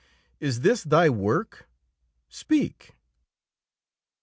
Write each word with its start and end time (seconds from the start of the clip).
"Is 0.39 0.61
this 0.61 0.81
thy 0.83 1.11
work? 1.11 1.69
Speak!" 2.27 2.95